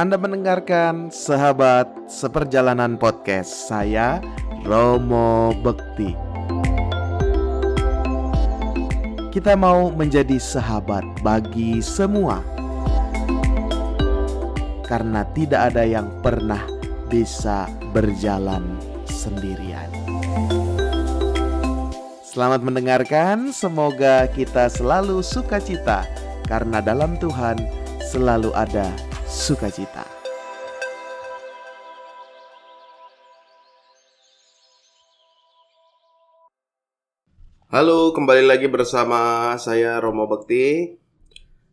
Anda 0.00 0.16
mendengarkan 0.16 1.12
sahabat 1.12 1.84
seperjalanan 2.08 2.96
podcast 2.96 3.68
saya 3.68 4.16
Romo 4.64 5.52
Bekti. 5.60 6.16
Kita 9.28 9.60
mau 9.60 9.92
menjadi 9.92 10.40
sahabat 10.40 11.04
bagi 11.20 11.84
semua. 11.84 12.40
Karena 14.88 15.20
tidak 15.36 15.76
ada 15.76 15.84
yang 15.84 16.08
pernah 16.24 16.64
bisa 17.12 17.68
berjalan 17.92 18.80
sendirian. 19.04 19.92
Selamat 22.24 22.64
mendengarkan, 22.64 23.52
semoga 23.52 24.24
kita 24.32 24.72
selalu 24.72 25.20
sukacita 25.20 26.08
karena 26.48 26.80
dalam 26.80 27.20
Tuhan 27.20 27.60
selalu 28.08 28.48
ada 28.56 29.09
sukacita. 29.30 30.02
Halo, 37.70 38.10
kembali 38.10 38.50
lagi 38.50 38.66
bersama 38.66 39.54
saya 39.54 40.02
Romo 40.02 40.26
Bekti. 40.26 40.98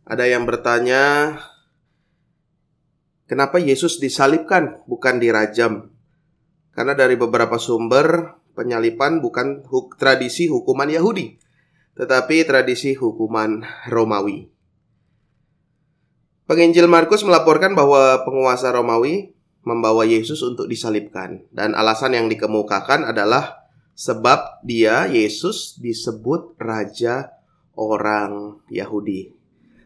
Ada 0.06 0.30
yang 0.30 0.46
bertanya, 0.46 1.34
kenapa 3.26 3.58
Yesus 3.58 3.98
disalibkan 3.98 4.86
bukan 4.86 5.18
dirajam? 5.18 5.90
Karena 6.70 6.94
dari 6.94 7.18
beberapa 7.18 7.58
sumber, 7.58 8.38
penyalipan 8.54 9.18
bukan 9.18 9.66
huk 9.66 9.98
tradisi 9.98 10.46
hukuman 10.46 10.86
Yahudi, 10.86 11.42
tetapi 11.98 12.46
tradisi 12.46 12.94
hukuman 12.94 13.66
Romawi. 13.90 14.57
Penginjil 16.48 16.88
Markus 16.88 17.20
melaporkan 17.28 17.76
bahwa 17.76 18.24
penguasa 18.24 18.72
Romawi 18.72 19.36
membawa 19.68 20.08
Yesus 20.08 20.40
untuk 20.40 20.64
disalibkan 20.64 21.44
dan 21.52 21.76
alasan 21.76 22.16
yang 22.16 22.24
dikemukakan 22.32 23.04
adalah 23.04 23.68
sebab 23.92 24.64
dia 24.64 25.04
Yesus 25.12 25.76
disebut 25.76 26.56
raja 26.56 27.36
orang 27.76 28.64
Yahudi. 28.72 29.28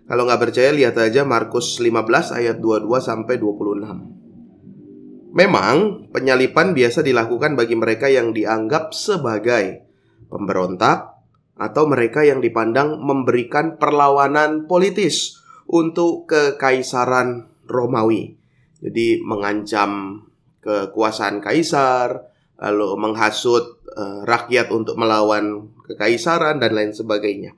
Kalau 0.06 0.22
nggak 0.22 0.38
percaya 0.38 0.70
lihat 0.70 0.94
aja 1.02 1.26
Markus 1.26 1.82
15 1.82 2.30
ayat 2.30 2.62
22 2.62 2.94
sampai 3.02 3.42
26. 3.42 5.34
Memang 5.34 6.06
penyalipan 6.14 6.78
biasa 6.78 7.02
dilakukan 7.02 7.58
bagi 7.58 7.74
mereka 7.74 8.06
yang 8.06 8.30
dianggap 8.30 8.94
sebagai 8.94 9.82
pemberontak 10.30 11.10
atau 11.58 11.90
mereka 11.90 12.22
yang 12.22 12.38
dipandang 12.38 13.02
memberikan 13.02 13.82
perlawanan 13.82 14.70
politis 14.70 15.41
untuk 15.72 16.28
kekaisaran 16.28 17.48
Romawi. 17.64 18.36
Jadi 18.84 19.24
mengancam 19.24 20.20
kekuasaan 20.60 21.40
kaisar, 21.40 22.28
lalu 22.60 22.94
menghasut 23.00 23.80
uh, 23.96 24.22
rakyat 24.28 24.68
untuk 24.68 25.00
melawan 25.00 25.72
kekaisaran 25.88 26.60
dan 26.60 26.76
lain 26.76 26.92
sebagainya. 26.92 27.56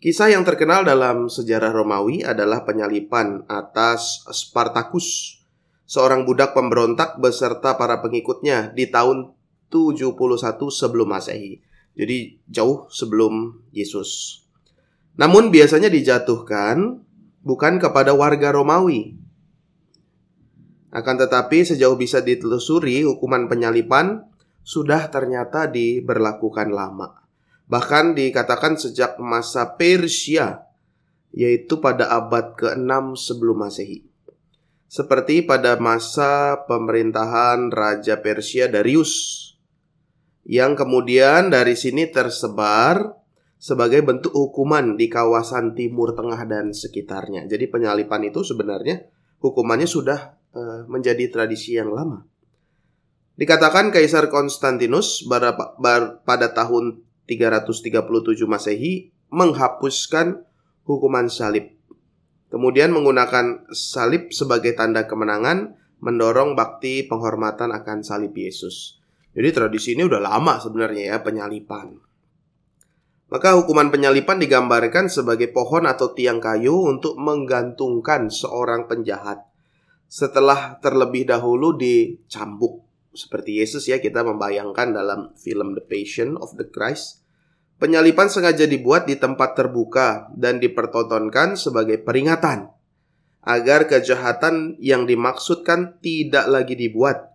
Kisah 0.00 0.32
yang 0.32 0.48
terkenal 0.48 0.86
dalam 0.86 1.28
sejarah 1.28 1.76
Romawi 1.76 2.24
adalah 2.24 2.64
penyalipan 2.64 3.44
atas 3.44 4.24
Spartacus, 4.32 5.40
seorang 5.84 6.24
budak 6.24 6.56
pemberontak 6.56 7.20
beserta 7.20 7.76
para 7.76 8.00
pengikutnya 8.00 8.72
di 8.72 8.88
tahun 8.88 9.36
71 9.68 10.16
sebelum 10.72 11.04
Masehi. 11.04 11.60
Jadi 11.92 12.40
jauh 12.48 12.88
sebelum 12.88 13.60
Yesus. 13.76 14.40
Namun 15.18 15.50
biasanya 15.50 15.88
dijatuhkan 15.90 17.02
bukan 17.42 17.80
kepada 17.80 18.12
warga 18.12 18.52
Romawi. 18.52 19.16
Akan 20.90 21.16
tetapi 21.18 21.62
sejauh 21.62 21.94
bisa 21.94 22.18
ditelusuri 22.18 23.06
hukuman 23.06 23.46
penyalipan 23.46 24.26
sudah 24.66 25.08
ternyata 25.08 25.70
diberlakukan 25.70 26.74
lama. 26.74 27.22
Bahkan 27.70 28.18
dikatakan 28.18 28.74
sejak 28.74 29.22
masa 29.22 29.78
Persia 29.78 30.66
yaitu 31.30 31.78
pada 31.78 32.10
abad 32.10 32.58
ke-6 32.58 33.14
sebelum 33.14 33.62
Masehi. 33.62 34.02
Seperti 34.90 35.46
pada 35.46 35.78
masa 35.78 36.66
pemerintahan 36.66 37.70
Raja 37.70 38.18
Persia 38.18 38.66
Darius 38.66 39.38
yang 40.42 40.74
kemudian 40.74 41.54
dari 41.54 41.78
sini 41.78 42.10
tersebar 42.10 43.19
sebagai 43.60 44.00
bentuk 44.00 44.32
hukuman 44.32 44.96
di 44.96 45.12
kawasan 45.12 45.76
Timur 45.76 46.16
Tengah 46.16 46.48
dan 46.48 46.72
sekitarnya. 46.72 47.44
Jadi 47.44 47.68
penyalipan 47.68 48.24
itu 48.24 48.40
sebenarnya 48.40 49.04
hukumannya 49.44 49.84
sudah 49.84 50.40
uh, 50.56 50.88
menjadi 50.88 51.28
tradisi 51.28 51.76
yang 51.76 51.92
lama. 51.92 52.24
Dikatakan 53.36 53.92
Kaisar 53.92 54.32
Konstantinus 54.32 55.24
pada 55.28 56.48
tahun 56.56 57.04
337 57.28 58.00
Masehi 58.48 59.12
menghapuskan 59.28 60.44
hukuman 60.88 61.28
salib. 61.28 61.76
Kemudian 62.50 62.90
menggunakan 62.90 63.70
salib 63.70 64.34
sebagai 64.34 64.74
tanda 64.74 65.06
kemenangan 65.06 65.78
mendorong 66.00 66.56
bakti 66.56 67.06
penghormatan 67.06 67.70
akan 67.70 68.02
salib 68.02 68.34
Yesus. 68.34 68.98
Jadi 69.30 69.48
tradisi 69.54 69.94
ini 69.94 70.04
udah 70.04 70.18
lama 70.18 70.58
sebenarnya 70.58 71.14
ya 71.14 71.18
penyalipan. 71.22 72.09
Maka 73.30 73.54
hukuman 73.54 73.94
penyalipan 73.94 74.42
digambarkan 74.42 75.06
sebagai 75.06 75.54
pohon 75.54 75.86
atau 75.86 76.10
tiang 76.10 76.42
kayu 76.42 76.74
untuk 76.90 77.14
menggantungkan 77.14 78.26
seorang 78.26 78.90
penjahat. 78.90 79.46
Setelah 80.10 80.82
terlebih 80.82 81.30
dahulu 81.30 81.78
dicambuk 81.78 82.82
seperti 83.14 83.62
Yesus 83.62 83.86
ya 83.86 84.02
kita 84.02 84.26
membayangkan 84.26 84.94
dalam 84.94 85.20
film 85.38 85.78
The 85.78 85.82
Passion 85.86 86.34
of 86.42 86.58
the 86.58 86.66
Christ. 86.66 87.22
Penyalipan 87.78 88.26
sengaja 88.28 88.66
dibuat 88.66 89.06
di 89.06 89.16
tempat 89.16 89.54
terbuka 89.54 90.28
dan 90.34 90.58
dipertontonkan 90.58 91.54
sebagai 91.54 92.02
peringatan 92.02 92.68
agar 93.40 93.88
kejahatan 93.88 94.76
yang 94.82 95.08
dimaksudkan 95.08 95.96
tidak 96.02 96.44
lagi 96.50 96.76
dibuat 96.76 97.30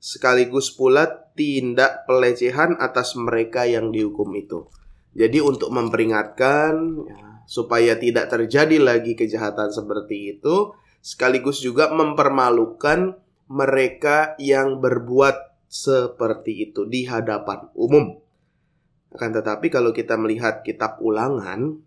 sekaligus 0.00 0.72
pula 0.72 1.28
tindak 1.36 2.08
pelecehan 2.08 2.80
atas 2.80 3.12
mereka 3.14 3.68
yang 3.68 3.92
dihukum 3.92 4.32
itu. 4.32 4.64
Jadi 5.10 5.42
untuk 5.42 5.74
memperingatkan 5.74 6.72
ya, 7.06 7.42
supaya 7.50 7.98
tidak 7.98 8.30
terjadi 8.30 8.78
lagi 8.78 9.18
kejahatan 9.18 9.74
seperti 9.74 10.38
itu, 10.38 10.70
sekaligus 11.02 11.58
juga 11.58 11.90
mempermalukan 11.90 13.18
mereka 13.50 14.38
yang 14.38 14.78
berbuat 14.78 15.66
seperti 15.66 16.70
itu 16.70 16.86
di 16.86 17.10
hadapan 17.10 17.66
umum. 17.74 18.22
Akan 19.10 19.34
tetapi 19.34 19.66
kalau 19.74 19.90
kita 19.90 20.14
melihat 20.14 20.62
kitab 20.62 21.02
Ulangan, 21.02 21.82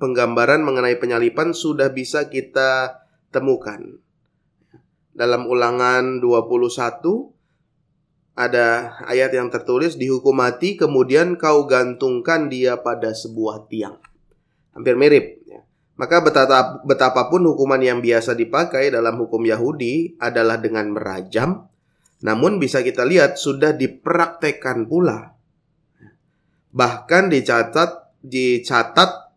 penggambaran 0.00 0.64
mengenai 0.64 0.96
penyalipan 0.96 1.52
sudah 1.52 1.92
bisa 1.92 2.32
kita 2.32 3.04
temukan. 3.28 4.00
Dalam 5.12 5.44
Ulangan 5.44 6.24
21 6.24 7.37
ada 8.38 8.94
ayat 9.10 9.34
yang 9.34 9.50
tertulis 9.50 9.98
dihukum 9.98 10.38
mati 10.38 10.78
kemudian 10.78 11.34
kau 11.34 11.66
gantungkan 11.66 12.46
dia 12.46 12.78
pada 12.78 13.10
sebuah 13.10 13.66
tiang. 13.66 13.98
Hampir 14.78 14.94
mirip 14.94 15.42
ya. 15.42 15.66
Maka 15.98 16.22
betapa, 16.22 16.78
betapapun 16.86 17.42
hukuman 17.50 17.82
yang 17.82 17.98
biasa 17.98 18.38
dipakai 18.38 18.94
dalam 18.94 19.18
hukum 19.18 19.42
Yahudi 19.42 20.14
adalah 20.22 20.62
dengan 20.62 20.94
merajam, 20.94 21.66
namun 22.22 22.62
bisa 22.62 22.86
kita 22.86 23.02
lihat 23.02 23.34
sudah 23.34 23.74
dipraktekkan 23.74 24.86
pula. 24.86 25.34
Bahkan 26.70 27.34
dicatat 27.34 28.22
dicatat 28.22 29.34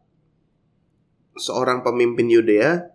seorang 1.42 1.82
pemimpin 1.82 2.30
Yudea, 2.30 2.86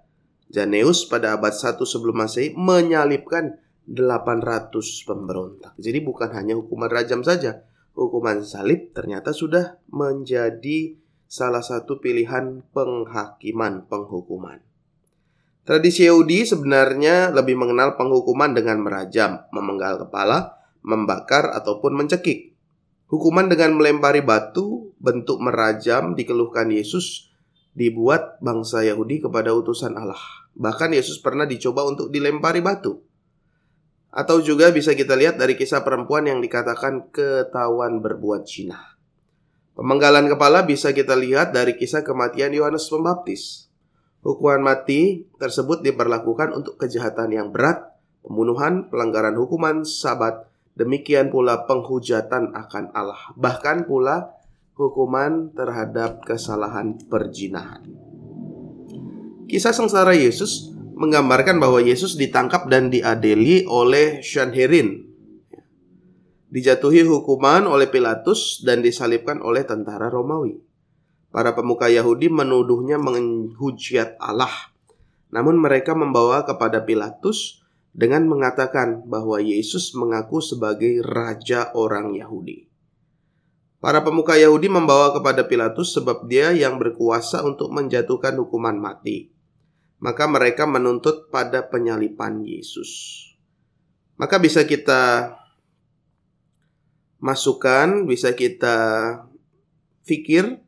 Janeus 0.46 1.02
pada 1.10 1.34
abad 1.34 1.50
1 1.50 1.82
sebelum 1.82 2.22
Masehi 2.22 2.54
menyalibkan 2.54 3.58
800 3.86 4.74
pemberontak. 5.06 5.72
Jadi 5.78 5.98
bukan 6.02 6.30
hanya 6.34 6.58
hukuman 6.58 6.90
rajam 6.90 7.22
saja, 7.22 7.62
hukuman 7.94 8.42
salib 8.42 8.92
ternyata 8.92 9.30
sudah 9.30 9.78
menjadi 9.88 10.98
salah 11.26 11.62
satu 11.62 11.98
pilihan 11.98 12.62
penghakiman 12.70 13.86
penghukuman. 13.86 14.62
Tradisi 15.66 16.06
Yahudi 16.06 16.46
sebenarnya 16.46 17.34
lebih 17.34 17.58
mengenal 17.58 17.98
penghukuman 17.98 18.54
dengan 18.54 18.86
merajam, 18.86 19.42
memenggal 19.50 20.06
kepala, 20.06 20.62
membakar 20.86 21.50
ataupun 21.50 21.98
mencekik. 21.98 22.54
Hukuman 23.10 23.50
dengan 23.50 23.74
melempari 23.74 24.22
batu, 24.22 24.94
bentuk 25.02 25.42
merajam 25.42 26.14
dikeluhkan 26.14 26.70
Yesus 26.70 27.34
dibuat 27.74 28.38
bangsa 28.38 28.86
Yahudi 28.86 29.26
kepada 29.26 29.50
utusan 29.50 29.98
Allah. 29.98 30.22
Bahkan 30.54 30.94
Yesus 30.94 31.18
pernah 31.18 31.44
dicoba 31.44 31.82
untuk 31.82 32.14
dilempari 32.14 32.62
batu. 32.62 33.02
Atau 34.16 34.40
juga 34.40 34.72
bisa 34.72 34.96
kita 34.96 35.12
lihat 35.12 35.36
dari 35.36 35.60
kisah 35.60 35.84
perempuan 35.84 36.24
yang 36.24 36.40
dikatakan 36.40 37.12
ketahuan 37.12 38.00
berbuat 38.00 38.48
zina. 38.48 38.96
Pemenggalan 39.76 40.32
kepala 40.32 40.64
bisa 40.64 40.96
kita 40.96 41.12
lihat 41.12 41.52
dari 41.52 41.76
kisah 41.76 42.00
kematian 42.00 42.56
Yohanes 42.56 42.88
Pembaptis. 42.88 43.68
Hukuman 44.24 44.64
mati 44.64 45.28
tersebut 45.36 45.84
diberlakukan 45.84 46.56
untuk 46.56 46.80
kejahatan 46.80 47.28
yang 47.28 47.52
berat, 47.52 47.92
pembunuhan, 48.24 48.88
pelanggaran 48.88 49.36
hukuman 49.36 49.84
sabat, 49.84 50.48
demikian 50.80 51.28
pula 51.28 51.68
penghujatan 51.68 52.56
akan 52.56 52.96
Allah, 52.96 53.36
bahkan 53.36 53.84
pula 53.84 54.32
hukuman 54.76 55.52
terhadap 55.52 56.24
kesalahan 56.24 56.96
perjinahan. 57.08 57.84
Kisah 59.48 59.76
sengsara 59.76 60.12
Yesus 60.12 60.75
menggambarkan 60.96 61.60
bahwa 61.60 61.84
Yesus 61.84 62.16
ditangkap 62.16 62.72
dan 62.72 62.88
diadili 62.88 63.68
oleh 63.68 64.24
Sanhedrin. 64.24 65.04
Dijatuhi 66.48 67.04
hukuman 67.04 67.68
oleh 67.68 67.92
Pilatus 67.92 68.64
dan 68.64 68.80
disalibkan 68.80 69.44
oleh 69.44 69.68
tentara 69.68 70.08
Romawi. 70.08 70.56
Para 71.28 71.52
pemuka 71.52 71.92
Yahudi 71.92 72.32
menuduhnya 72.32 72.96
menghujat 72.96 74.16
Allah. 74.16 74.72
Namun 75.28 75.60
mereka 75.60 75.92
membawa 75.92 76.48
kepada 76.48 76.80
Pilatus 76.80 77.60
dengan 77.92 78.24
mengatakan 78.24 79.04
bahwa 79.04 79.36
Yesus 79.36 79.92
mengaku 79.92 80.40
sebagai 80.40 81.04
raja 81.04 81.76
orang 81.76 82.16
Yahudi. 82.16 82.72
Para 83.84 84.00
pemuka 84.00 84.40
Yahudi 84.40 84.72
membawa 84.72 85.12
kepada 85.12 85.44
Pilatus 85.44 85.92
sebab 85.92 86.24
dia 86.24 86.56
yang 86.56 86.80
berkuasa 86.80 87.44
untuk 87.44 87.68
menjatuhkan 87.68 88.32
hukuman 88.40 88.80
mati 88.80 89.35
maka 89.98 90.28
mereka 90.28 90.68
menuntut 90.68 91.32
pada 91.32 91.64
penyalipan 91.64 92.44
Yesus. 92.44 93.22
Maka 94.16 94.40
bisa 94.40 94.64
kita 94.64 95.32
masukkan, 97.20 98.04
bisa 98.04 98.32
kita 98.36 98.76
pikir 100.04 100.60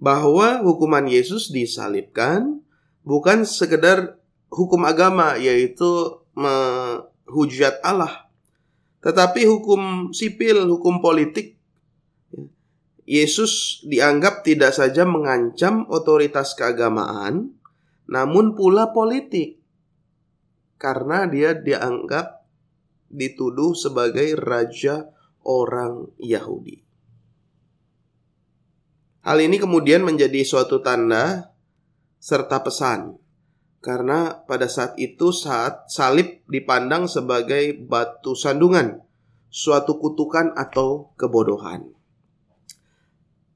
bahwa 0.00 0.64
hukuman 0.64 1.04
Yesus 1.04 1.52
disalibkan 1.52 2.64
bukan 3.04 3.44
sekedar 3.44 4.16
hukum 4.48 4.82
agama 4.88 5.36
yaitu 5.36 6.20
menghujat 6.32 7.78
Allah, 7.84 8.28
tetapi 9.04 9.44
hukum 9.44 10.12
sipil, 10.12 10.64
hukum 10.68 11.04
politik. 11.04 11.60
Yesus 13.10 13.82
dianggap 13.90 14.46
tidak 14.46 14.70
saja 14.70 15.02
mengancam 15.02 15.82
otoritas 15.90 16.54
keagamaan, 16.54 17.58
namun 18.10 18.58
pula 18.58 18.90
politik. 18.90 19.62
Karena 20.80 21.28
dia 21.30 21.54
dianggap 21.54 22.42
dituduh 23.06 23.76
sebagai 23.76 24.34
raja 24.34 25.06
orang 25.46 26.10
Yahudi. 26.18 26.82
Hal 29.20 29.38
ini 29.44 29.60
kemudian 29.60 30.00
menjadi 30.02 30.40
suatu 30.42 30.80
tanda 30.80 31.52
serta 32.16 32.64
pesan 32.64 33.20
karena 33.80 34.44
pada 34.44 34.68
saat 34.68 34.96
itu 35.00 35.32
saat 35.32 35.88
salib 35.88 36.44
dipandang 36.48 37.08
sebagai 37.08 37.76
batu 37.80 38.36
sandungan, 38.36 39.00
suatu 39.48 39.96
kutukan 39.96 40.52
atau 40.52 41.16
kebodohan. 41.16 41.88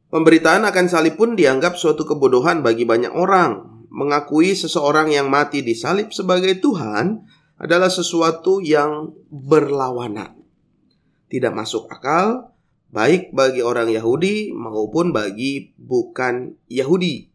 Pemberitaan 0.08 0.64
akan 0.64 0.86
salib 0.88 1.20
pun 1.20 1.36
dianggap 1.36 1.76
suatu 1.76 2.08
kebodohan 2.08 2.64
bagi 2.64 2.88
banyak 2.88 3.12
orang, 3.12 3.83
mengakui 3.90 4.56
seseorang 4.56 5.12
yang 5.12 5.28
mati 5.28 5.60
di 5.60 5.76
salib 5.76 6.12
sebagai 6.12 6.60
Tuhan 6.60 7.24
adalah 7.58 7.88
sesuatu 7.88 8.58
yang 8.60 9.14
berlawanan. 9.30 10.36
Tidak 11.30 11.52
masuk 11.54 11.88
akal, 11.90 12.54
baik 12.94 13.34
bagi 13.34 13.58
orang 13.58 13.90
Yahudi 13.90 14.54
maupun 14.54 15.10
bagi 15.10 15.74
bukan 15.74 16.54
Yahudi. 16.70 17.34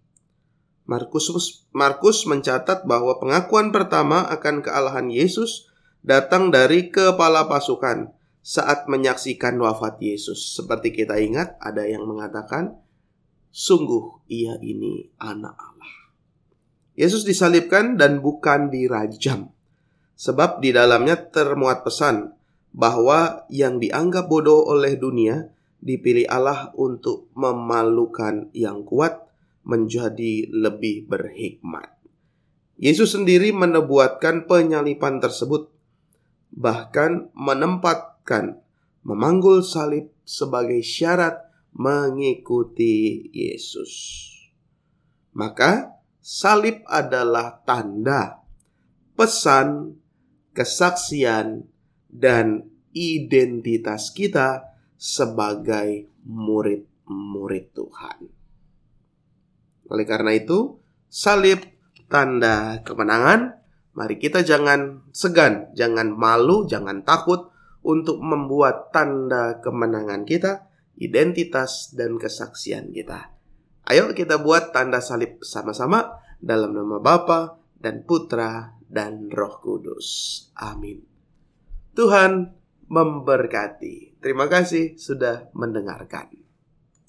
Markus 0.89 1.29
Markus 1.69 2.25
mencatat 2.25 2.87
bahwa 2.87 3.19
pengakuan 3.21 3.69
pertama 3.69 4.25
akan 4.25 4.65
kealahan 4.65 5.11
Yesus 5.11 5.69
datang 6.01 6.49
dari 6.49 6.89
kepala 6.89 7.45
pasukan 7.45 8.09
saat 8.39 8.89
menyaksikan 8.89 9.59
wafat 9.61 10.01
Yesus. 10.01 10.57
Seperti 10.57 10.95
kita 10.95 11.21
ingat, 11.21 11.59
ada 11.61 11.85
yang 11.85 12.07
mengatakan, 12.07 12.79
"Sungguh 13.53 14.25
ia 14.31 14.57
ini 14.63 15.13
anak 15.21 15.53
Allah." 15.53 15.98
Yesus 16.99 17.23
disalibkan 17.23 17.95
dan 17.95 18.19
bukan 18.19 18.67
dirajam. 18.67 19.55
Sebab 20.19 20.59
di 20.59 20.75
dalamnya 20.75 21.15
termuat 21.15 21.87
pesan 21.87 22.35
bahwa 22.75 23.47
yang 23.47 23.79
dianggap 23.79 24.27
bodoh 24.27 24.67
oleh 24.67 24.99
dunia 24.99 25.47
dipilih 25.79 26.27
Allah 26.27 26.75
untuk 26.75 27.31
memalukan 27.39 28.51
yang 28.51 28.83
kuat 28.83 29.15
menjadi 29.63 30.51
lebih 30.51 31.07
berhikmat. 31.07 31.87
Yesus 32.75 33.15
sendiri 33.15 33.55
menebuatkan 33.55 34.43
penyalipan 34.43 35.23
tersebut, 35.23 35.71
bahkan 36.51 37.31
menempatkan 37.31 38.59
memanggul 39.07 39.63
salib 39.63 40.11
sebagai 40.27 40.83
syarat 40.83 41.47
mengikuti 41.71 43.23
Yesus. 43.31 44.27
Maka 45.31 45.98
salib 46.29 46.85
adalah 46.85 47.65
tanda, 47.65 48.45
pesan, 49.17 49.97
kesaksian, 50.53 51.65
dan 52.05 52.69
identitas 52.93 54.13
kita 54.13 54.77
sebagai 54.93 56.05
murid-murid 56.29 57.73
Tuhan. 57.73 58.19
Oleh 59.89 60.05
karena 60.05 60.37
itu, 60.37 60.77
salib 61.09 61.65
tanda 62.05 62.85
kemenangan. 62.85 63.57
Mari 63.97 64.21
kita 64.21 64.45
jangan 64.45 65.09
segan, 65.09 65.73
jangan 65.73 66.13
malu, 66.13 66.69
jangan 66.69 67.01
takut 67.01 67.49
untuk 67.81 68.21
membuat 68.21 68.93
tanda 68.93 69.57
kemenangan 69.65 70.29
kita, 70.29 70.69
identitas 70.93 71.89
dan 71.97 72.21
kesaksian 72.21 72.93
kita. 72.93 73.33
Ayo 73.89 74.13
kita 74.13 74.37
buat 74.37 74.69
tanda 74.69 75.01
salib 75.01 75.41
sama-sama 75.41 76.18
dalam 76.39 76.73
nama 76.73 76.97
Bapa 77.03 77.59
dan 77.75 78.03
Putra 78.07 78.79
dan 78.89 79.29
Roh 79.29 79.59
Kudus. 79.61 80.07
Amin. 80.57 81.03
Tuhan 81.93 82.55
memberkati. 82.89 84.17
Terima 84.23 84.49
kasih 84.49 84.97
sudah 84.97 85.53
mendengarkan. 85.53 86.48